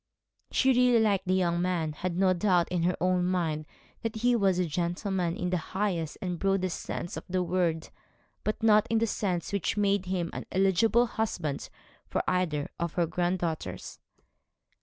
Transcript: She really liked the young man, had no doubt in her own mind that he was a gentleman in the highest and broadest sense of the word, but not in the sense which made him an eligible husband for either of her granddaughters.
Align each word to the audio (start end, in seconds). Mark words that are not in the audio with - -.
She 0.49 0.71
really 0.73 0.99
liked 0.99 1.27
the 1.27 1.35
young 1.35 1.61
man, 1.61 1.93
had 1.93 2.17
no 2.17 2.33
doubt 2.33 2.67
in 2.69 2.81
her 2.81 2.97
own 2.99 3.23
mind 3.23 3.67
that 4.01 4.15
he 4.15 4.35
was 4.35 4.57
a 4.57 4.65
gentleman 4.65 5.35
in 5.37 5.51
the 5.51 5.57
highest 5.77 6.17
and 6.23 6.39
broadest 6.39 6.79
sense 6.79 7.17
of 7.17 7.23
the 7.29 7.43
word, 7.43 7.89
but 8.43 8.63
not 8.63 8.87
in 8.89 8.97
the 8.97 9.05
sense 9.05 9.53
which 9.53 9.77
made 9.77 10.07
him 10.07 10.31
an 10.33 10.47
eligible 10.51 11.05
husband 11.05 11.69
for 12.07 12.23
either 12.27 12.71
of 12.79 12.93
her 12.93 13.05
granddaughters. 13.05 13.99